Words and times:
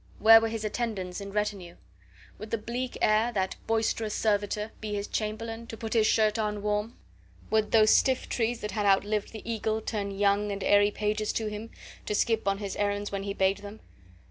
Where 0.17 0.41
were 0.41 0.47
his 0.47 0.65
attendants 0.65 1.21
and 1.21 1.31
retinue? 1.31 1.75
Would 2.39 2.49
the 2.49 2.57
bleak 2.57 2.97
air, 3.03 3.31
that 3.33 3.57
boisterous 3.67 4.15
servitor, 4.15 4.71
be 4.81 4.95
his 4.95 5.05
chamberlain, 5.07 5.67
to 5.67 5.77
put 5.77 5.93
his 5.93 6.07
shirt 6.07 6.39
on 6.39 6.63
warm? 6.63 6.97
Would 7.51 7.71
those 7.71 7.91
stiff 7.91 8.27
trees 8.27 8.61
that 8.61 8.71
had 8.71 8.87
outlived 8.87 9.31
the 9.31 9.47
eagle 9.47 9.79
turn 9.79 10.09
young 10.09 10.51
and 10.51 10.63
airy 10.63 10.89
pages 10.89 11.31
to 11.33 11.51
him, 11.51 11.69
to 12.07 12.15
skip 12.15 12.47
on 12.47 12.57
his 12.57 12.75
errands 12.77 13.11
when 13.11 13.21
he 13.21 13.35
bade 13.35 13.59
them? 13.59 13.79